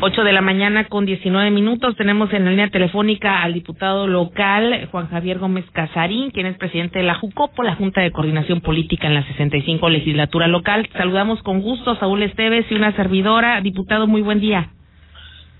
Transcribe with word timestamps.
8 0.00 0.24
de 0.24 0.32
la 0.32 0.42
mañana 0.42 0.84
con 0.88 1.06
19 1.06 1.50
minutos. 1.50 1.96
Tenemos 1.96 2.30
en 2.32 2.44
la 2.44 2.50
línea 2.50 2.68
telefónica 2.68 3.42
al 3.42 3.54
diputado 3.54 4.06
local 4.06 4.88
Juan 4.92 5.08
Javier 5.08 5.38
Gómez 5.38 5.64
Casarín, 5.72 6.30
quien 6.30 6.46
es 6.46 6.58
presidente 6.58 6.98
de 6.98 7.04
la 7.04 7.14
JUCOPO, 7.14 7.62
la 7.62 7.76
Junta 7.76 8.02
de 8.02 8.12
Coordinación 8.12 8.60
Política 8.60 9.06
en 9.06 9.14
la 9.14 9.26
65 9.26 9.88
legislatura 9.88 10.48
local. 10.48 10.86
Saludamos 10.92 11.42
con 11.42 11.62
gusto 11.62 11.96
Saúl 11.96 12.22
Esteves 12.22 12.66
y 12.70 12.74
una 12.74 12.94
servidora. 12.94 13.60
Diputado, 13.62 14.06
muy 14.06 14.20
buen 14.20 14.40
día. 14.40 14.68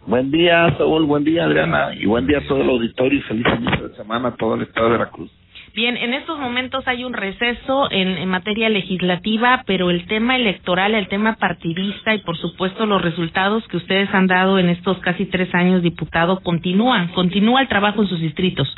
Buen 0.07 0.31
día, 0.31 0.75
Saúl. 0.77 1.05
Buen 1.07 1.25
día, 1.25 1.45
Adriana. 1.45 1.95
Y 1.95 2.05
buen 2.05 2.27
día 2.27 2.39
a 2.39 2.47
todo 2.47 2.61
el 2.61 2.69
auditorio 2.69 3.19
y 3.19 3.23
feliz 3.23 3.47
inicio 3.59 3.89
de 3.89 3.97
semana 3.97 4.29
a 4.29 4.37
todo 4.37 4.57
el 4.57 4.63
estado 4.63 4.87
de 4.87 4.93
Veracruz. 4.93 5.31
Bien, 5.77 5.99
en 5.99 6.15
estos 6.15 6.39
momentos 6.39 6.89
hay 6.89 7.05
un 7.05 7.13
receso 7.13 7.89
en, 7.91 8.27
materia 8.31 8.71
legislativa, 8.71 9.63
pero 9.67 9.91
el 9.91 10.07
tema 10.07 10.35
electoral, 10.35 10.95
el 10.95 11.07
tema 11.07 11.37
partidista 11.37 12.15
y 12.15 12.21
por 12.21 12.39
supuesto 12.39 12.87
los 12.87 13.03
resultados 13.03 13.63
que 13.69 13.77
ustedes 13.77 14.09
han 14.15 14.27
dado 14.27 14.59
en 14.59 14.71
estos 14.71 14.99
casi 15.01 15.27
tres 15.27 15.55
años, 15.55 15.83
diputado, 15.83 16.41
continúan, 16.41 17.09
continúa 17.09 17.61
el 17.61 17.69
trabajo 17.69 18.01
en 18.01 18.09
sus 18.09 18.19
distritos. 18.19 18.75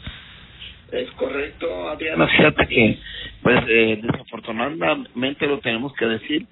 Es 0.91 1.09
correcto, 1.12 1.88
Adriana. 1.88 2.27
Fíjate 2.27 2.66
que, 2.66 2.99
pues, 3.45 3.60
eh, 3.69 4.01
desafortunadamente 4.02 5.46
lo 5.46 5.60
tenemos 5.60 5.93
que 5.95 6.05
decir. 6.05 6.46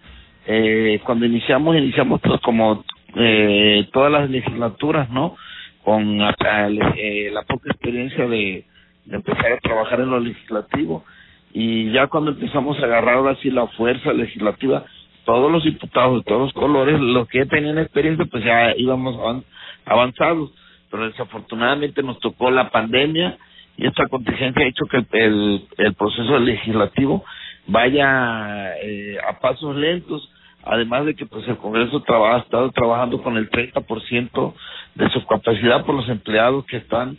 Eh, 0.46 1.00
cuando 1.04 1.26
iniciamos, 1.26 1.76
iniciamos 1.76 2.20
pues 2.20 2.40
como 2.42 2.84
eh, 3.16 3.88
todas 3.92 4.12
las 4.12 4.30
legislaturas, 4.30 5.10
¿no? 5.10 5.36
Con 5.82 6.20
eh, 6.20 7.30
la 7.32 7.42
poca 7.42 7.68
experiencia 7.68 8.28
de 8.28 8.64
empezar 9.10 9.52
a 9.52 9.60
trabajar 9.60 10.00
en 10.00 10.10
lo 10.10 10.20
legislativo. 10.20 11.04
Y 11.52 11.90
ya 11.92 12.06
cuando 12.08 12.32
empezamos 12.32 12.78
a 12.78 12.84
agarrar 12.84 13.16
ahora 13.16 13.36
sí 13.42 13.50
la 13.50 13.66
fuerza 13.68 14.12
legislativa, 14.12 14.84
todos 15.24 15.50
los 15.50 15.64
diputados 15.64 16.18
de 16.18 16.24
todos 16.24 16.40
los 16.42 16.52
colores, 16.52 17.00
los 17.00 17.28
que 17.28 17.46
tenían 17.46 17.78
experiencia, 17.78 18.26
pues 18.30 18.44
ya 18.44 18.74
íbamos 18.76 19.44
avanzados, 19.84 20.52
pero 20.90 21.06
desafortunadamente 21.06 22.02
nos 22.02 22.18
tocó 22.20 22.50
la 22.50 22.70
pandemia 22.70 23.36
y 23.76 23.86
esta 23.86 24.06
contingencia 24.06 24.64
ha 24.64 24.68
hecho 24.68 24.84
que 24.86 25.04
el, 25.18 25.66
el, 25.76 25.94
proceso 25.94 26.38
legislativo 26.38 27.24
vaya 27.66 28.74
eh, 28.82 29.18
a 29.28 29.38
pasos 29.38 29.76
lentos, 29.76 30.30
además 30.62 31.04
de 31.04 31.14
que 31.14 31.26
pues 31.26 31.46
el 31.48 31.58
Congreso 31.58 32.02
ha 32.08 32.38
estado 32.38 32.70
trabajando 32.70 33.22
con 33.22 33.36
el 33.36 33.50
30% 33.50 34.54
de 34.94 35.10
su 35.10 35.26
capacidad 35.26 35.84
por 35.84 35.94
los 35.94 36.08
empleados 36.08 36.64
que 36.66 36.78
están 36.78 37.18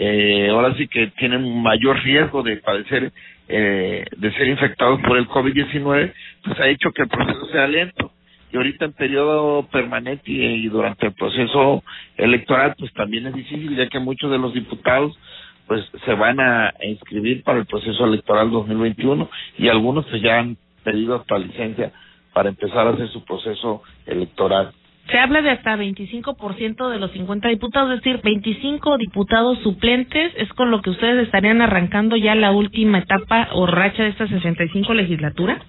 eh, 0.00 0.48
ahora 0.50 0.76
sí 0.76 0.86
que 0.86 1.08
tienen 1.18 1.60
mayor 1.60 2.00
riesgo 2.04 2.44
de 2.44 2.58
padecer, 2.58 3.12
eh, 3.48 4.04
de 4.16 4.32
ser 4.34 4.46
infectados 4.46 5.00
por 5.00 5.18
el 5.18 5.26
COVID-19, 5.26 6.12
pues 6.44 6.60
ha 6.60 6.68
hecho 6.68 6.92
que 6.92 7.02
el 7.02 7.08
proceso 7.08 7.46
sea 7.46 7.66
lento. 7.66 8.12
Y 8.52 8.56
ahorita 8.56 8.84
en 8.84 8.92
periodo 8.92 9.66
permanente 9.66 10.30
y, 10.30 10.68
durante 10.68 11.06
el 11.06 11.14
proceso 11.14 11.82
electoral, 12.16 12.76
pues 12.78 12.92
también 12.94 13.26
es 13.26 13.34
difícil, 13.34 13.76
ya 13.76 13.88
que 13.88 13.98
muchos 13.98 14.30
de 14.30 14.38
los 14.38 14.54
diputados 14.54 15.18
pues 15.66 15.84
se 16.04 16.14
van 16.14 16.38
a 16.40 16.72
inscribir 16.82 17.42
para 17.42 17.58
el 17.58 17.66
proceso 17.66 18.06
electoral 18.06 18.50
2021 18.50 19.28
y 19.58 19.68
algunos 19.68 20.06
pues 20.06 20.22
ya 20.22 20.38
han 20.38 20.56
pedido 20.84 21.16
hasta 21.16 21.38
licencia 21.38 21.92
para 22.32 22.48
empezar 22.48 22.86
a 22.86 22.90
hacer 22.90 23.08
su 23.08 23.24
proceso 23.24 23.82
electoral. 24.06 24.72
Se 25.10 25.18
habla 25.18 25.40
de 25.40 25.50
hasta 25.50 25.76
25% 25.76 26.90
de 26.90 26.98
los 26.98 27.10
50 27.12 27.48
diputados, 27.48 27.94
es 27.94 28.02
decir, 28.02 28.20
25 28.22 28.98
diputados 28.98 29.58
suplentes, 29.60 30.32
es 30.36 30.52
con 30.52 30.70
lo 30.70 30.82
que 30.82 30.90
ustedes 30.90 31.24
estarían 31.24 31.62
arrancando 31.62 32.16
ya 32.16 32.34
la 32.34 32.50
última 32.50 32.98
etapa 32.98 33.48
o 33.52 33.66
racha 33.66 34.02
de 34.02 34.10
esta 34.10 34.28
65 34.28 34.92
legislatura. 34.92 35.62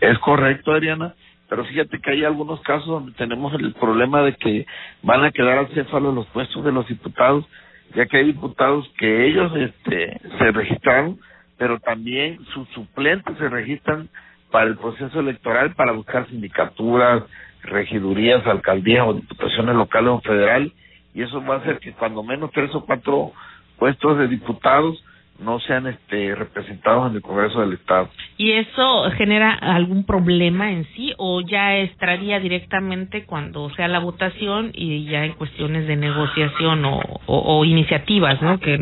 Es 0.00 0.18
correcto, 0.18 0.72
Adriana, 0.72 1.14
pero 1.48 1.64
fíjate 1.64 1.98
que 1.98 2.10
hay 2.10 2.24
algunos 2.24 2.60
casos 2.60 2.86
donde 2.86 3.12
tenemos 3.12 3.54
el 3.54 3.72
problema 3.72 4.20
de 4.20 4.34
que 4.34 4.66
van 5.02 5.24
a 5.24 5.30
quedar 5.30 5.56
al 5.56 5.68
céfalo 5.68 6.12
los 6.12 6.26
puestos 6.26 6.62
de 6.62 6.72
los 6.72 6.86
diputados, 6.86 7.46
ya 7.94 8.04
que 8.04 8.18
hay 8.18 8.26
diputados 8.26 8.86
que 8.98 9.26
ellos 9.26 9.50
este, 9.56 10.20
se 10.38 10.52
registraron, 10.52 11.18
pero 11.56 11.78
también 11.80 12.38
sus 12.52 12.68
suplentes 12.70 13.38
se 13.38 13.48
registran 13.48 14.10
para 14.50 14.66
el 14.66 14.76
proceso 14.76 15.20
electoral 15.20 15.74
para 15.74 15.92
buscar 15.92 16.28
sindicaturas, 16.28 17.22
regidurías, 17.64 18.46
alcaldías 18.46 19.06
o 19.06 19.14
diputaciones 19.14 19.74
locales 19.74 20.10
o 20.10 20.20
federales, 20.20 20.72
y 21.14 21.22
eso 21.22 21.42
va 21.44 21.56
a 21.56 21.58
hacer 21.58 21.78
que 21.78 21.92
cuando 21.92 22.22
menos 22.22 22.50
tres 22.52 22.74
o 22.74 22.84
cuatro 22.84 23.32
puestos 23.78 24.18
de 24.18 24.28
diputados 24.28 25.02
no 25.38 25.58
sean 25.60 25.86
este 25.88 26.34
representados 26.34 27.10
en 27.10 27.16
el 27.16 27.22
Congreso 27.22 27.60
del 27.60 27.72
Estado. 27.72 28.08
¿Y 28.36 28.52
eso 28.52 29.10
genera 29.16 29.52
algún 29.52 30.04
problema 30.04 30.70
en 30.70 30.84
sí 30.94 31.12
o 31.18 31.40
ya 31.40 31.76
estaría 31.78 32.38
directamente 32.38 33.24
cuando 33.24 33.68
sea 33.70 33.88
la 33.88 33.98
votación 33.98 34.70
y 34.72 35.06
ya 35.06 35.24
en 35.24 35.32
cuestiones 35.32 35.88
de 35.88 35.96
negociación 35.96 36.84
o, 36.84 37.00
o, 37.26 37.64
iniciativas, 37.64 38.40
¿no? 38.42 38.60
Que 38.60 38.78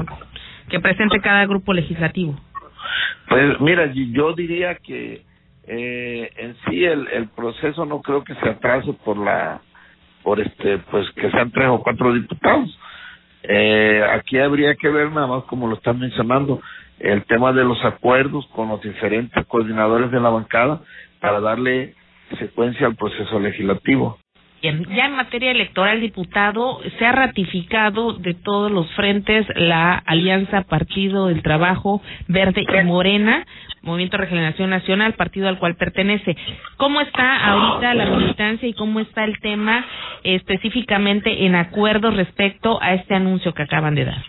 que 0.69 0.81
presente 0.81 1.21
cada 1.21 1.45
grupo 1.47 1.75
legislativo. 1.75 2.35
Pues 3.29 3.61
mira, 3.61 3.93
yo 3.93 4.33
diría 4.33 4.75
que 4.77 5.23
eh, 5.67 6.31
en 6.37 6.57
sí 6.67 6.85
el, 6.85 7.07
el 7.09 7.29
proceso 7.29 7.85
no 7.85 8.03
creo 8.03 8.25
que 8.25 8.35
se 8.37 8.49
atrase 8.49 8.93
por 9.05 9.17
la 9.17 9.61
por 10.23 10.41
este 10.41 10.79
pues 10.91 11.11
que 11.13 11.31
sean 11.31 11.51
tres 11.51 11.69
o 11.69 11.83
cuatro 11.83 12.13
diputados. 12.13 12.79
Eh, 13.43 14.05
aquí 14.13 14.39
habría 14.39 14.75
que 14.77 14.89
ver 14.89 15.11
nada 15.11 15.27
más 15.27 15.45
como 15.45 15.67
lo 15.67 15.75
están 15.75 15.99
mencionando 15.99 16.61
el 17.01 17.25
tema 17.25 17.53
de 17.53 17.65
los 17.65 17.85
acuerdos 17.85 18.47
con 18.55 18.69
los 18.69 18.81
diferentes 18.83 19.45
coordinadores 19.47 20.13
de 20.13 20.21
la 20.21 20.31
bancada 20.31 20.81
para 21.21 21.41
darle 21.41 21.95
secuencia 22.39 22.87
al 22.87 22.95
proceso 22.95 23.41
legislativo 23.41 24.19
ya 24.63 25.07
en 25.07 25.17
materia 25.17 25.51
electoral, 25.51 26.01
diputado, 26.01 26.81
se 26.99 27.05
ha 27.05 27.13
ratificado 27.13 28.13
de 28.13 28.35
todos 28.35 28.71
los 28.71 28.89
frentes 28.95 29.45
la 29.57 29.95
alianza 29.95 30.63
Partido 30.63 31.27
del 31.27 31.43
Trabajo 31.43 32.01
Verde 32.29 32.65
y 32.69 32.85
Morena, 32.85 33.45
Movimiento 33.83 34.17
de 34.17 34.25
Regeneración 34.25 34.71
Nacional, 34.71 35.15
partido 35.15 35.49
al 35.49 35.59
cual 35.59 35.75
pertenece. 35.75 36.37
¿Cómo 36.77 37.01
está 37.01 37.45
ahorita 37.45 37.95
la 37.95 38.07
militancia 38.07 38.69
y 38.69 38.75
cómo 38.75 39.01
está 39.01 39.25
el 39.25 39.41
tema 39.41 39.85
específicamente 40.23 41.45
en 41.45 41.57
acuerdo 41.57 42.13
respecto 42.13 42.81
a 42.81 42.95
este 42.95 43.17
anuncio 43.17 43.53
que 43.55 43.63
acaban 43.63 43.97
de 43.97 44.05
dar? 44.05 44.25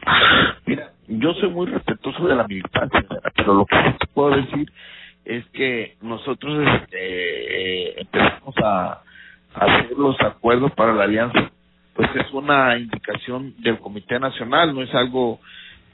Mira, 0.65 0.89
yo 1.07 1.33
soy 1.35 1.49
muy 1.49 1.67
respetuoso 1.67 2.27
de 2.27 2.35
la 2.35 2.47
militancia, 2.47 3.03
pero 3.35 3.53
lo 3.53 3.65
que 3.67 3.77
te 3.99 4.07
puedo 4.15 4.35
decir 4.35 4.71
es 5.25 5.45
que 5.49 5.95
nosotros 6.01 6.67
este, 6.81 7.89
eh, 7.89 7.93
empezamos 7.97 8.55
a 8.57 9.01
hacer 9.53 9.97
los 9.97 10.19
acuerdos 10.21 10.71
para 10.73 10.93
la 10.93 11.03
alianza, 11.03 11.51
pues 11.95 12.09
es 12.15 12.31
una 12.31 12.77
indicación 12.77 13.53
del 13.59 13.77
Comité 13.79 14.19
Nacional, 14.19 14.73
no 14.73 14.81
es 14.81 14.93
algo 14.95 15.39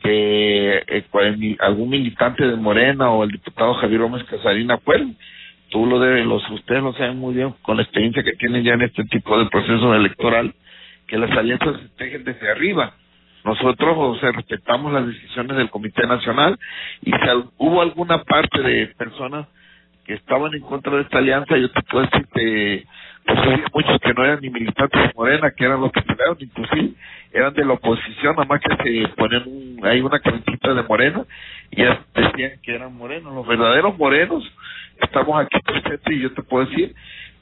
que 0.02 0.84
eh, 0.88 1.58
algún 1.60 1.90
militante 1.90 2.48
de 2.48 2.56
Morena 2.56 3.10
o 3.12 3.24
el 3.24 3.32
diputado 3.32 3.74
Javier 3.76 4.02
Gómez 4.02 4.24
Casarín 4.26 4.72
acuerde. 4.72 5.14
Tú 5.70 5.86
lo 5.86 6.00
debes, 6.00 6.26
los, 6.26 6.50
ustedes 6.50 6.82
lo 6.82 6.94
saben 6.94 7.18
muy 7.18 7.36
bien 7.36 7.54
con 7.62 7.78
la 7.78 7.84
experiencia 7.84 8.24
que 8.24 8.34
tienen 8.34 8.64
ya 8.64 8.74
en 8.74 8.82
este 8.82 9.04
tipo 9.06 9.38
de 9.38 9.50
proceso 9.50 9.94
electoral, 9.94 10.54
que 11.06 11.18
las 11.18 11.32
alianzas 11.32 11.80
se 11.82 11.90
tejen 11.90 12.24
desde 12.24 12.50
arriba. 12.50 12.94
Nosotros 13.44 13.96
o 13.98 14.20
sea, 14.20 14.32
respetamos 14.32 14.92
las 14.92 15.08
decisiones 15.08 15.58
del 15.58 15.70
Comité 15.70 16.08
Nacional 16.08 16.58
y 17.02 17.12
si 17.12 17.18
hubo 17.58 17.82
alguna 17.82 18.24
parte 18.24 18.62
de 18.62 18.88
personas 18.98 19.48
que 20.06 20.16
estaban 20.16 20.54
en 20.54 20.62
contra 20.62 20.96
de 20.96 21.04
esta 21.04 21.20
alianza, 21.20 21.56
yo 21.56 21.70
te 21.72 21.82
puedo 21.84 22.06
decir 22.06 22.26
que 22.34 22.86
pues 23.26 23.38
había 23.40 23.66
muchos 23.74 24.00
que 24.00 24.14
no 24.14 24.24
eran 24.24 24.40
ni 24.42 24.50
militantes 24.50 25.02
de 25.02 25.14
Morena, 25.16 25.52
que 25.52 25.66
eran 25.66 25.82
los 25.82 25.92
que 25.92 26.02
pelearon, 26.02 26.38
inclusive 26.40 26.92
eran 27.32 27.54
de 27.54 27.66
la 27.66 27.74
oposición, 27.74 28.36
nada 28.36 28.46
más 28.46 28.62
que 28.62 28.76
se 28.76 29.08
ponen 29.10 29.44
un, 29.46 29.86
hay 29.86 30.02
una 30.02 30.20
camiseta 30.20 30.74
de 30.74 30.84
Morena 30.84 31.26
y 31.72 31.84
decían 31.84 32.52
que 32.64 32.76
eran 32.76 32.96
morenos. 32.96 33.34
Los 33.34 33.48
verdaderos 33.48 33.98
morenos 33.98 34.44
estamos 35.02 35.40
aquí 35.40 35.60
presentes 35.64 36.14
y 36.14 36.22
yo 36.22 36.34
te 36.34 36.44
puedo 36.44 36.66
decir 36.66 36.96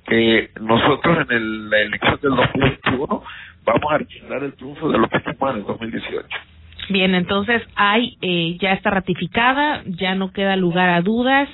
que 0.05 0.49
nosotros 0.59 1.25
en 1.29 1.35
el, 1.35 1.69
la 1.69 1.79
elección 1.79 2.19
del 2.21 2.35
2021 2.35 3.23
vamos 3.65 3.91
a 3.91 3.97
recibir 3.97 4.31
el 4.31 4.53
triunfo 4.53 4.89
de 4.89 4.97
lo 4.97 5.07
que 5.09 5.18
hicimos 5.18 5.51
en 5.51 5.57
el 5.57 5.65
2018. 5.65 6.27
Bien, 6.89 7.15
entonces 7.15 7.62
hay, 7.75 8.18
eh, 8.21 8.57
ya 8.62 8.71
está 8.71 8.89
ratificada, 8.89 9.83
ya 9.85 10.15
no 10.15 10.31
queda 10.31 10.56
lugar 10.56 10.89
a 10.89 11.01
dudas. 11.01 11.50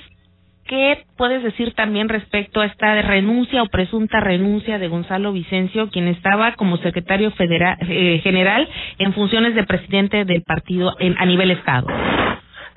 ¿Qué 0.66 1.04
puedes 1.18 1.42
decir 1.42 1.74
también 1.74 2.08
respecto 2.08 2.60
a 2.60 2.66
esta 2.66 3.00
renuncia 3.02 3.62
o 3.62 3.66
presunta 3.66 4.20
renuncia 4.20 4.78
de 4.78 4.88
Gonzalo 4.88 5.32
Vicencio, 5.32 5.90
quien 5.90 6.08
estaba 6.08 6.54
como 6.54 6.78
secretario 6.78 7.30
federal, 7.32 7.76
eh, 7.82 8.20
general 8.22 8.66
en 8.98 9.12
funciones 9.12 9.54
de 9.54 9.64
presidente 9.64 10.24
del 10.24 10.42
partido 10.42 10.94
en, 11.00 11.16
a 11.18 11.26
nivel 11.26 11.50
Estado? 11.50 11.86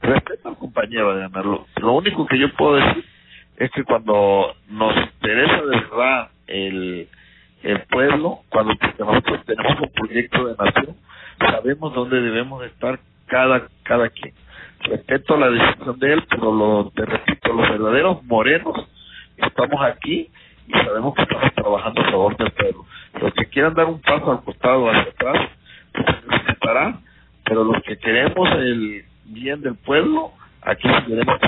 Respeto 0.02 0.50
al 0.50 0.58
compañero, 0.58 1.16
de 1.16 1.30
Lo, 1.30 1.66
lo 1.78 1.94
único 1.94 2.26
que 2.28 2.38
yo 2.38 2.52
puedo 2.54 2.76
decir 2.76 3.06
es 3.58 3.72
que 3.72 3.84
cuando 3.86 4.54
nos 4.70 4.96
interesa 4.98 5.62
de 5.62 5.80
verdad 5.80 6.30
el, 6.48 7.08
el 7.64 7.80
pueblo, 7.84 8.40
cuando 8.50 8.74
nosotros 9.00 9.46
tenemos 9.46 9.80
un 9.80 9.90
proyecto 9.94 10.46
de 10.46 10.56
nación, 10.58 10.96
sabemos 11.40 11.94
dónde 11.94 12.20
debemos 12.20 12.66
estar 12.66 13.00
cada, 13.28 13.68
cada 13.84 14.10
quien 14.10 14.34
respeto 14.84 15.38
la 15.38 15.50
decisión 15.50 16.00
de 16.00 16.14
él, 16.14 16.24
pero 16.30 16.54
lo, 16.54 16.92
te 16.92 17.06
repito, 17.06 17.54
los 17.54 17.70
verdaderos 17.70 18.24
morenos 18.24 18.88
estamos 19.38 19.82
aquí 19.82 20.30
y 20.68 20.72
sabemos 20.72 21.14
que 21.16 21.22
estamos 21.24 21.54
trabajando 21.54 22.02
a 22.02 22.12
favor 22.12 22.38
del 22.38 22.52
pueblo. 22.52 22.86
Los 23.22 23.34
que 23.34 23.46
quieran 23.46 23.74
dar 23.74 23.86
un 23.86 24.02
paso 24.02 24.32
al 24.32 24.44
costado, 24.44 24.90
hacia 24.90 25.12
atrás, 25.12 25.50
pues 25.94 26.06
se 26.46 26.52
estará, 26.52 27.00
pero 27.46 27.64
los 27.64 27.82
que 27.84 27.98
queremos 27.98 28.50
el 28.54 29.04
bien 29.26 29.62
del 29.62 29.76
pueblo, 29.76 30.32
aquí 30.62 30.88
seguiremos 30.88 31.40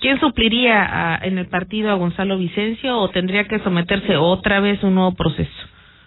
¿Quién 0.00 0.18
supliría 0.18 1.20
en 1.22 1.36
el 1.36 1.46
partido 1.46 1.90
a 1.90 1.94
Gonzalo 1.94 2.38
Vicencio 2.38 2.96
o 2.96 3.10
tendría 3.10 3.44
que 3.46 3.58
someterse 3.58 4.16
otra 4.16 4.58
vez 4.60 4.82
a 4.82 4.86
un 4.86 4.94
nuevo 4.94 5.14
proceso? 5.14 5.50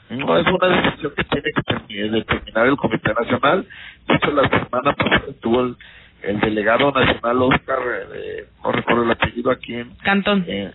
No, 0.10 0.36
es 0.38 0.48
una 0.48 0.68
decisión 0.68 1.13
que 1.15 1.24
tiene 1.24 1.50
que 1.88 2.10
determinar 2.10 2.68
el 2.68 2.75
Comité 2.75 3.13
Nacional. 3.13 3.68
De 4.07 4.15
hecho, 4.15 4.31
la 4.31 4.50
semana 4.50 4.94
pasada 4.94 5.24
estuvo 5.30 5.62
el, 5.62 5.75
el 6.24 6.40
delegado 6.40 6.92
nacional 6.92 7.42
Oscar, 7.42 7.80
eh, 8.16 8.46
no 8.64 8.72
recuerdo 8.72 9.04
el 9.04 9.12
apellido 9.12 9.52
aquí 9.52 9.75
en... 9.75 9.92
Cantón. 10.04 10.46
Eh, 10.48 10.72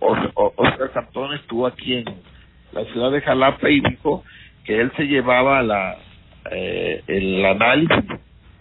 Oscar 0.00 0.90
Cantón 0.92 1.34
estuvo 1.34 1.66
aquí 1.66 1.94
en 1.94 2.04
la 2.72 2.84
ciudad 2.86 3.10
de 3.10 3.20
Jalapa 3.20 3.70
y 3.70 3.80
dijo 3.80 4.24
que 4.64 4.80
él 4.80 4.92
se 4.96 5.04
llevaba 5.04 5.62
la 5.62 5.96
eh, 6.50 7.02
el 7.06 7.44
análisis 7.44 8.04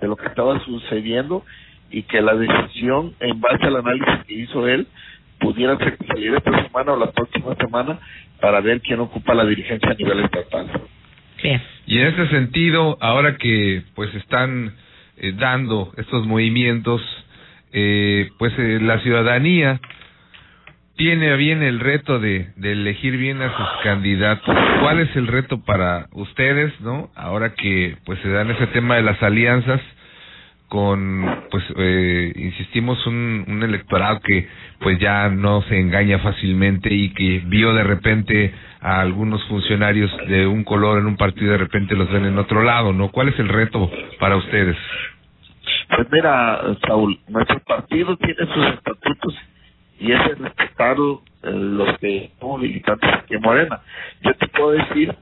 de 0.02 0.08
lo 0.08 0.16
que 0.16 0.28
estaba 0.28 0.60
sucediendo 0.64 1.44
y 1.90 2.04
que 2.04 2.22
la 2.22 2.36
decisión 2.36 3.14
en 3.20 3.40
base 3.40 3.66
al 3.66 3.78
análisis 3.78 4.26
que 4.26 4.34
hizo 4.34 4.68
él 4.68 4.88
pudiera 5.40 5.78
ser 5.78 5.98
que 5.98 6.06
saliera 6.06 6.38
esta 6.38 6.64
semana 6.64 6.94
o 6.94 6.98
la 6.98 7.12
próxima 7.12 7.56
semana 7.56 8.00
para 8.42 8.60
ver 8.62 8.82
quién 8.82 9.00
ocupa 9.00 9.34
la 9.34 9.46
dirigencia 9.46 9.92
a 9.92 9.94
nivel 9.94 10.20
estatal. 10.22 10.68
Y 11.86 12.00
en 12.00 12.08
ese 12.08 12.28
sentido, 12.30 12.98
ahora 13.00 13.38
que 13.38 13.84
pues 13.96 14.14
están 14.16 14.74
eh, 15.18 15.34
dando 15.36 15.92
estos 15.98 16.26
movimientos, 16.26 17.02
eh, 17.74 18.30
pues 18.38 18.54
eh, 18.58 18.80
la 18.82 19.00
ciudadanía 19.00 19.80
tiene 20.96 21.36
bien 21.36 21.62
el 21.62 21.80
reto 21.80 22.20
de, 22.20 22.50
de 22.56 22.72
elegir 22.72 23.18
bien 23.18 23.42
a 23.42 23.56
sus 23.56 23.68
candidatos. 23.84 24.56
¿Cuál 24.82 25.00
es 25.00 25.16
el 25.16 25.28
reto 25.28 25.64
para 25.64 26.08
ustedes, 26.12 26.80
no? 26.82 27.12
Ahora 27.16 27.54
que 27.54 27.98
pues 28.06 28.20
se 28.22 28.30
dan 28.30 28.50
ese 28.50 28.68
tema 28.68 28.96
de 28.96 29.04
las 29.04 29.22
alianzas 29.22 29.80
con, 30.68 31.44
pues, 31.50 31.64
eh, 31.78 32.34
insistimos, 32.36 33.06
un, 33.08 33.46
un 33.48 33.64
electorado 33.64 34.20
que 34.20 34.48
pues 34.80 35.00
ya 35.00 35.30
no 35.30 35.62
se 35.64 35.80
engaña 35.80 36.20
fácilmente 36.20 36.94
y 36.94 37.14
que 37.14 37.42
vio 37.46 37.74
de 37.74 37.84
repente 37.84 38.54
a 38.82 39.02
algunos 39.02 39.44
funcionarios 39.48 40.12
de 40.28 40.46
un 40.46 40.64
color 40.64 41.00
en 41.00 41.08
un 41.08 41.18
partido 41.18 41.48
y 41.48 41.52
de 41.52 41.58
repente 41.58 41.96
los 41.96 42.12
ven 42.12 42.26
en 42.26 42.38
otro 42.38 42.64
lado, 42.64 42.94
¿no? 42.94 43.10
¿Cuál 43.10 43.30
es 43.30 43.40
el 43.40 43.50
reto 43.50 43.90
para 44.20 44.36
ustedes? 44.36 44.78
Pues 45.90 46.08
mira, 46.12 46.62
Saúl, 46.86 47.18
nuestro 47.28 47.60
partido 47.60 48.18
tiene 48.18 48.46
sus 48.54 48.66
estatutos 48.74 49.36
y 50.00 50.12
es 50.12 50.22
el 50.28 50.38
respetar 50.38 50.98
eh, 50.98 51.52
los 51.52 51.98
que 52.00 52.32
somos 52.40 52.62
militantes 52.62 53.10
aquí 53.14 53.36
en 53.36 53.42
Morena. 53.42 53.80
Yo 54.22 54.34
te 54.36 54.48
puedo 54.48 54.72
decir 54.72 55.16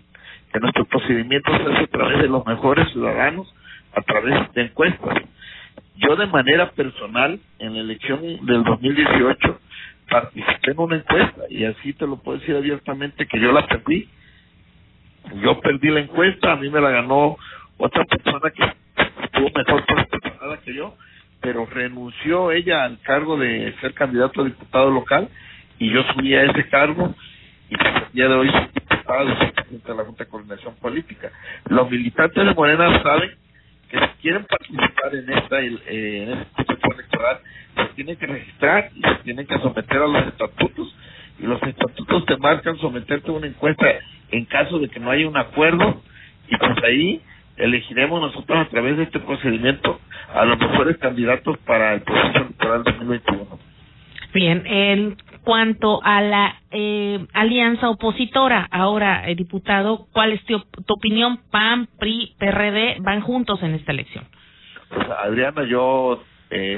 que 0.51 0.59
nuestro 0.59 0.85
procedimiento 0.85 1.51
se 1.55 1.63
hace 1.63 1.83
a 1.83 1.87
través 1.87 2.21
de 2.21 2.27
los 2.27 2.45
mejores 2.45 2.89
ciudadanos, 2.91 3.53
a 3.93 4.01
través 4.01 4.51
de 4.53 4.63
encuestas. 4.63 5.21
Yo 5.97 6.15
de 6.15 6.27
manera 6.27 6.71
personal, 6.71 7.39
en 7.59 7.73
la 7.73 7.79
elección 7.79 8.21
del 8.45 8.63
2018, 8.63 9.59
participé 10.09 10.71
en 10.71 10.79
una 10.79 10.97
encuesta 10.97 11.43
y 11.49 11.65
así 11.65 11.93
te 11.93 12.05
lo 12.05 12.17
puedo 12.17 12.39
decir 12.39 12.55
abiertamente 12.55 13.25
que 13.27 13.39
yo 13.39 13.51
la 13.51 13.65
perdí. 13.65 14.09
Yo 15.41 15.59
perdí 15.61 15.89
la 15.89 16.01
encuesta, 16.01 16.51
a 16.51 16.55
mí 16.57 16.69
me 16.69 16.81
la 16.81 16.91
ganó 16.91 17.37
otra 17.77 18.03
persona 18.05 18.51
que 18.51 18.63
estuvo 19.23 19.49
mejor 19.55 19.85
posicionada 19.85 20.57
que 20.63 20.73
yo, 20.73 20.95
pero 21.41 21.65
renunció 21.65 22.51
ella 22.51 22.83
al 22.83 22.99
cargo 23.01 23.37
de 23.37 23.73
ser 23.81 23.93
candidato 23.93 24.41
a 24.41 24.45
diputado 24.45 24.91
local 24.91 25.29
y 25.79 25.91
yo 25.91 26.03
subí 26.13 26.33
a 26.35 26.43
ese 26.43 26.67
cargo 26.69 27.15
y 27.69 27.75
pues 27.75 27.95
el 27.95 28.13
día 28.13 28.27
de 28.27 28.35
hoy 28.35 28.49
soy 28.51 28.67
diputado 28.73 29.25
de 29.25 29.95
la 29.95 30.03
Junta 30.05 30.23
de 30.23 30.29
Coordinación 30.29 30.75
Política. 30.75 31.31
Los 31.69 31.89
militantes 31.89 32.45
de 32.45 32.53
Morena 32.53 33.01
saben 33.01 33.31
quieren 34.21 34.45
participar 34.45 35.15
en 35.15 35.29
esta 35.31 35.61
eh, 35.61 36.23
en 36.23 36.29
este 36.29 36.63
proceso 36.63 36.93
electoral 36.93 37.39
se 37.75 37.85
tienen 37.95 38.15
que 38.17 38.27
registrar 38.27 38.91
y 38.95 39.01
se 39.01 39.15
tienen 39.23 39.47
que 39.47 39.57
someter 39.59 39.97
a 39.97 40.07
los 40.07 40.27
estatutos 40.27 40.95
y 41.39 41.43
los 41.43 41.61
estatutos 41.63 42.25
te 42.25 42.37
marcan 42.37 42.77
someterte 42.77 43.29
a 43.29 43.33
una 43.33 43.47
encuesta 43.47 43.85
en 44.31 44.45
caso 44.45 44.79
de 44.79 44.89
que 44.89 44.99
no 44.99 45.11
haya 45.11 45.27
un 45.27 45.37
acuerdo 45.37 46.01
y 46.47 46.57
pues 46.57 46.83
ahí 46.83 47.21
elegiremos 47.57 48.21
nosotros 48.21 48.59
a 48.59 48.69
través 48.69 48.97
de 48.97 49.03
este 49.03 49.19
procedimiento 49.19 49.99
a 50.33 50.45
los 50.45 50.57
mejores 50.59 50.97
candidatos 50.97 51.57
para 51.59 51.93
el 51.93 52.01
proceso 52.01 52.37
electoral 52.37 52.83
2021. 52.83 53.59
Bien, 54.33 54.63
en 54.65 55.17
cuanto 55.45 56.01
a 56.03 56.21
la 56.21 56.55
eh, 56.71 57.25
alianza 57.33 57.89
opositora, 57.89 58.67
ahora, 58.71 59.29
eh, 59.29 59.35
diputado, 59.35 60.07
¿cuál 60.11 60.33
es 60.33 60.43
tu, 60.45 60.61
opinión? 60.89 61.39
PAN, 61.51 61.87
PRI, 61.99 62.35
PRD, 62.37 62.97
van 62.99 63.21
juntos 63.21 63.61
en 63.61 63.75
esta 63.75 63.91
elección. 63.91 64.25
Pues, 64.89 65.07
Adriana, 65.09 65.63
yo 65.63 66.23
eh, 66.49 66.77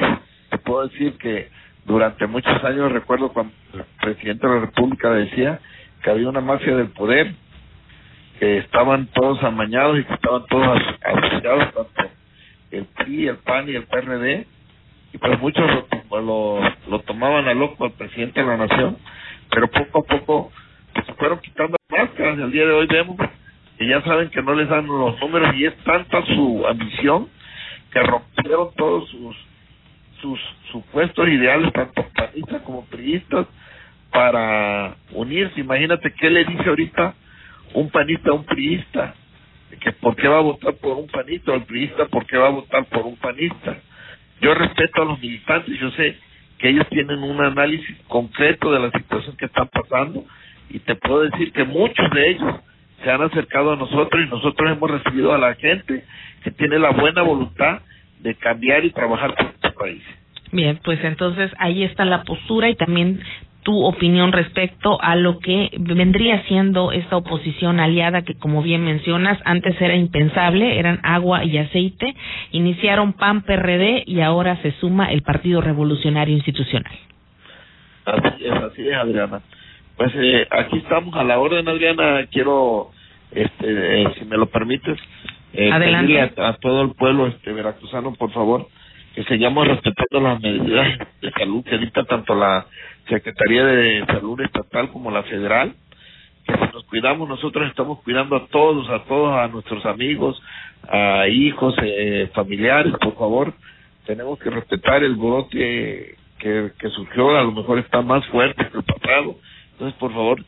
te 0.49 0.57
puedo 0.59 0.87
decir 0.87 1.17
que 1.17 1.49
durante 1.85 2.27
muchos 2.27 2.63
años 2.63 2.91
recuerdo 2.91 3.31
cuando 3.31 3.53
el 3.73 3.85
presidente 4.01 4.45
de 4.45 4.53
la 4.53 4.59
República 4.59 5.11
decía 5.11 5.59
que 6.03 6.09
había 6.11 6.27
una 6.27 6.41
mafia 6.41 6.75
del 6.75 6.89
poder, 6.89 7.33
que 8.39 8.57
estaban 8.59 9.07
todos 9.07 9.41
amañados 9.43 9.97
y 9.99 10.03
que 10.03 10.13
estaban 10.13 10.45
todos 10.47 10.77
asociados, 11.03 11.73
tanto 11.73 12.13
el 12.71 12.85
PRI, 12.85 13.27
el 13.29 13.37
PAN 13.37 13.69
y 13.69 13.75
el 13.75 13.85
PRD, 13.85 14.45
y 15.21 15.37
muchos 15.37 15.65
lo, 16.11 16.59
lo, 16.89 16.99
tomaban 16.99 17.47
a 17.47 17.53
loco 17.53 17.85
al 17.85 17.91
presidente 17.91 18.41
de 18.41 18.47
la 18.47 18.57
nación, 18.57 18.97
pero 19.49 19.67
poco 19.69 19.99
a 19.99 20.03
poco 20.03 20.51
pues, 20.93 21.05
se 21.05 21.13
fueron 21.13 21.39
quitando 21.39 21.77
máscaras 21.89 22.39
al 22.39 22.51
día 22.51 22.65
de 22.65 22.71
hoy 22.71 22.87
vemos 22.87 23.17
que 23.77 23.87
ya 23.87 24.01
saben 24.01 24.29
que 24.29 24.41
no 24.41 24.55
les 24.55 24.67
dan 24.69 24.87
los 24.87 25.19
números 25.19 25.55
y 25.55 25.65
es 25.65 25.75
tanta 25.83 26.25
su 26.25 26.65
ambición 26.67 27.27
que 27.91 28.01
rompieron 28.01 28.69
todos 28.75 29.09
sus 29.09 29.35
sus 30.21 30.39
supuestos 30.71 31.27
ideales, 31.27 31.71
tanto 31.73 32.05
panistas 32.15 32.61
como 32.63 32.85
priistas, 32.85 33.47
para 34.11 34.95
unirse. 35.11 35.59
Imagínate 35.59 36.13
qué 36.13 36.29
le 36.29 36.45
dice 36.45 36.67
ahorita 36.67 37.13
un 37.73 37.89
panista 37.89 38.31
a 38.31 38.33
un 38.33 38.45
priista, 38.45 39.13
que 39.79 39.91
por 39.91 40.15
qué 40.15 40.27
va 40.27 40.37
a 40.37 40.41
votar 40.41 40.73
por 40.75 40.97
un 40.97 41.07
panista, 41.07 41.51
o 41.51 41.55
el 41.55 41.63
priista 41.63 42.05
por 42.05 42.25
qué 42.25 42.37
va 42.37 42.47
a 42.47 42.51
votar 42.51 42.85
por 42.85 43.05
un 43.05 43.17
panista. 43.17 43.77
Yo 44.41 44.53
respeto 44.53 45.01
a 45.01 45.05
los 45.05 45.19
militantes, 45.19 45.79
yo 45.79 45.91
sé 45.91 46.17
que 46.57 46.69
ellos 46.69 46.87
tienen 46.89 47.19
un 47.19 47.39
análisis 47.43 47.95
concreto 48.07 48.71
de 48.71 48.79
la 48.79 48.91
situación 48.91 49.35
que 49.37 49.45
están 49.45 49.67
pasando 49.67 50.25
y 50.69 50.79
te 50.79 50.95
puedo 50.95 51.21
decir 51.21 51.51
que 51.53 51.63
muchos 51.63 52.09
de 52.11 52.29
ellos 52.31 52.55
se 53.03 53.11
han 53.11 53.21
acercado 53.21 53.73
a 53.73 53.75
nosotros 53.75 54.25
y 54.25 54.29
nosotros 54.29 54.71
hemos 54.71 54.89
recibido 54.89 55.33
a 55.33 55.37
la 55.37 55.53
gente 55.55 56.03
que 56.43 56.51
tiene 56.51 56.79
la 56.79 56.91
buena 56.91 57.21
voluntad 57.21 57.81
de 58.19 58.35
cambiar 58.35 58.83
y 58.85 58.91
trabajar 58.91 59.35
por 59.35 59.45
este 59.45 59.71
país. 59.71 60.03
Bien, 60.51 60.79
pues 60.83 61.03
entonces 61.03 61.51
ahí 61.59 61.83
está 61.83 62.05
la 62.05 62.23
postura 62.23 62.69
y 62.69 62.75
también 62.75 63.21
tu 63.67 63.83
opinión 63.83 64.31
respecto 64.31 64.97
a 65.01 65.17
lo 65.17 65.39
que 65.39 65.69
vendría 65.77 66.41
siendo 66.43 66.93
esta 66.93 67.17
oposición 67.17 67.81
aliada 67.81 68.21
que, 68.21 68.33
como 68.35 68.63
bien 68.63 68.85
mencionas, 68.85 69.37
antes 69.43 69.75
era 69.81 69.93
impensable, 69.93 70.79
eran 70.79 71.01
agua 71.03 71.43
y 71.43 71.57
aceite, 71.57 72.15
iniciaron 72.53 73.11
PAN 73.11 73.41
PRD 73.41 74.03
y 74.05 74.21
ahora 74.21 74.55
se 74.61 74.71
suma 74.79 75.11
el 75.11 75.21
Partido 75.21 75.59
Revolucionario 75.59 76.33
Institucional. 76.33 76.93
Así 78.05 78.45
es, 78.45 78.53
así 78.53 78.87
es, 78.87 78.95
Adriana. 78.95 79.41
Pues 79.97 80.13
eh, 80.15 80.47
aquí 80.49 80.77
estamos 80.77 81.13
a 81.17 81.25
la 81.25 81.37
orden, 81.37 81.67
Adriana. 81.67 82.25
Quiero, 82.31 82.91
este, 83.31 84.01
eh, 84.01 84.07
si 84.17 84.23
me 84.23 84.37
lo 84.37 84.45
permites, 84.45 84.97
eh, 85.51 85.69
pedirle 85.77 86.21
a, 86.21 86.31
a, 86.37 86.53
todo 86.53 86.83
el 86.83 86.91
pueblo 86.91 87.27
este 87.27 87.51
veracruzano, 87.51 88.13
por 88.13 88.31
favor, 88.31 88.69
que 89.17 89.23
sigamos 89.23 89.67
respetando 89.67 90.21
las 90.21 90.39
medidas 90.39 90.99
de 91.21 91.31
salud 91.31 91.65
que 91.65 91.79
dicta 91.79 92.03
tanto 92.03 92.35
la 92.35 92.67
Secretaría 93.09 93.65
de 93.65 94.05
Salud 94.05 94.39
Estatal 94.41 94.91
como 94.91 95.09
la 95.09 95.23
Federal, 95.23 95.73
que 96.45 96.53
si 96.53 96.71
nos 96.71 96.83
cuidamos, 96.83 97.27
nosotros 97.27 97.67
estamos 97.67 97.99
cuidando 98.03 98.35
a 98.35 98.45
todos, 98.45 98.87
a 98.91 99.05
todos, 99.05 99.35
a 99.35 99.47
nuestros 99.47 99.83
amigos, 99.87 100.39
a 100.87 101.27
hijos, 101.29 101.73
eh, 101.81 102.29
familiares, 102.35 102.93
por 103.01 103.15
favor, 103.15 103.53
tenemos 104.05 104.37
que 104.37 104.51
respetar 104.51 105.03
el 105.03 105.15
brote 105.15 106.15
que, 106.37 106.71
que 106.77 106.89
surgió, 106.89 107.35
a 107.35 107.41
lo 107.41 107.53
mejor 107.53 107.79
está 107.79 108.03
más 108.03 108.23
fuerte 108.27 108.69
que 108.69 108.77
el 108.77 108.83
pasado, 108.83 109.35
entonces 109.71 109.97
por 109.97 110.13
favor, 110.13 110.45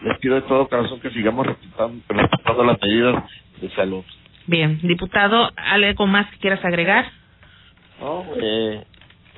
les 0.00 0.18
pido 0.20 0.36
de 0.36 0.42
todo 0.42 0.68
corazón 0.68 1.00
que 1.00 1.10
sigamos 1.10 1.44
respetando, 1.44 2.04
respetando 2.06 2.62
las 2.62 2.80
medidas 2.80 3.24
de 3.60 3.68
salud. 3.70 4.04
Bien, 4.46 4.78
diputado, 4.80 5.50
¿algo 5.56 6.06
más 6.06 6.30
que 6.30 6.38
quieras 6.38 6.64
agregar? 6.64 7.21
No, 8.02 8.24
eh, 8.36 8.82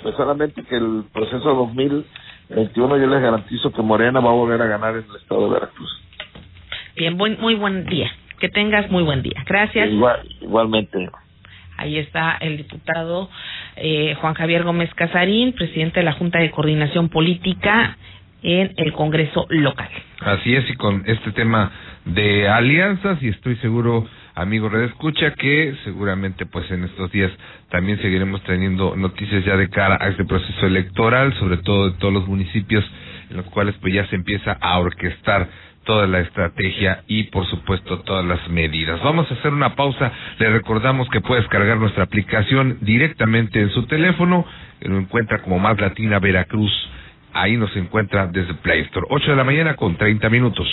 pues 0.02 0.16
solamente 0.16 0.62
que 0.64 0.76
el 0.76 1.04
proceso 1.12 1.54
2021 1.54 2.96
yo 2.96 3.06
les 3.06 3.20
garantizo 3.20 3.70
que 3.70 3.82
Morena 3.82 4.20
va 4.20 4.30
a 4.30 4.34
volver 4.34 4.60
a 4.62 4.66
ganar 4.66 4.96
en 4.96 5.04
el 5.08 5.16
estado 5.16 5.44
de 5.46 5.54
Veracruz. 5.54 6.02
Bien, 6.96 7.18
buen, 7.18 7.38
muy 7.40 7.54
buen 7.56 7.84
día. 7.84 8.10
Que 8.40 8.48
tengas 8.48 8.90
muy 8.90 9.02
buen 9.02 9.22
día. 9.22 9.44
Gracias. 9.46 9.90
igualmente. 10.40 11.10
Ahí 11.76 11.98
está 11.98 12.38
el 12.40 12.56
diputado 12.56 13.28
eh, 13.76 14.14
Juan 14.20 14.34
Javier 14.34 14.62
Gómez 14.62 14.92
Casarín, 14.94 15.52
presidente 15.52 16.00
de 16.00 16.04
la 16.04 16.12
Junta 16.12 16.38
de 16.38 16.50
Coordinación 16.50 17.08
Política 17.10 17.98
en 18.42 18.72
el 18.76 18.92
Congreso 18.92 19.46
local. 19.50 19.88
Así 20.20 20.54
es, 20.54 20.68
y 20.70 20.74
con 20.76 21.02
este 21.06 21.32
tema 21.32 21.72
de 22.04 22.48
alianzas, 22.48 23.22
y 23.22 23.28
estoy 23.28 23.56
seguro, 23.56 24.06
amigo 24.34 24.68
Red 24.68 24.84
Escucha, 24.84 25.32
que 25.34 25.74
seguramente 25.84 26.46
pues 26.46 26.70
en 26.70 26.84
estos 26.84 27.10
días 27.12 27.30
también 27.70 28.00
seguiremos 28.00 28.42
teniendo 28.44 28.96
noticias 28.96 29.44
ya 29.44 29.56
de 29.56 29.68
cara 29.68 29.98
a 30.00 30.08
este 30.08 30.24
proceso 30.24 30.66
electoral, 30.66 31.32
sobre 31.34 31.58
todo 31.58 31.90
de 31.90 31.98
todos 31.98 32.12
los 32.12 32.26
municipios 32.26 32.84
en 33.30 33.36
los 33.38 33.46
cuales 33.46 33.74
pues 33.80 33.94
ya 33.94 34.06
se 34.06 34.16
empieza 34.16 34.52
a 34.60 34.78
orquestar 34.78 35.48
toda 35.84 36.06
la 36.06 36.20
estrategia 36.20 37.04
y 37.06 37.24
por 37.24 37.46
supuesto 37.46 38.00
todas 38.00 38.24
las 38.24 38.48
medidas. 38.48 39.02
Vamos 39.02 39.30
a 39.30 39.34
hacer 39.34 39.52
una 39.52 39.74
pausa. 39.76 40.10
Le 40.38 40.50
recordamos 40.50 41.08
que 41.10 41.20
puedes 41.20 41.46
cargar 41.48 41.76
nuestra 41.76 42.04
aplicación 42.04 42.78
directamente 42.80 43.60
en 43.60 43.70
su 43.70 43.86
teléfono. 43.86 44.46
Lo 44.80 44.98
encuentra 44.98 45.42
como 45.42 45.58
Más 45.58 45.78
Latina 45.80 46.18
Veracruz. 46.18 46.72
Ahí 47.32 47.56
nos 47.56 47.74
encuentra 47.76 48.26
desde 48.28 48.54
Play 48.54 48.80
Store. 48.82 49.06
8 49.10 49.30
de 49.32 49.36
la 49.36 49.44
mañana 49.44 49.74
con 49.76 49.96
30 49.96 50.28
minutos. 50.30 50.66